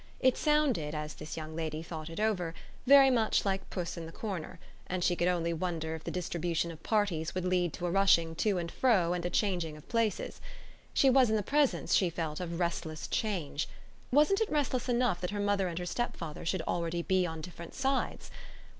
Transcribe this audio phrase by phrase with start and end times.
[0.19, 2.55] It sounded, as this young lady thought it over,
[2.87, 6.71] very much like puss in the corner, and she could only wonder if the distribution
[6.71, 10.41] of parties would lead to a rushing to and fro and a changing of places.
[10.91, 13.69] She was in the presence, she felt, of restless change:
[14.11, 17.75] wasn't it restless enough that her mother and her stepfather should already be on different
[17.75, 18.31] sides?